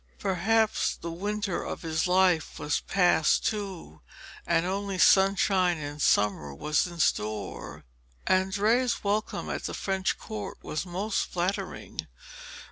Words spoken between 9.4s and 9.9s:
at the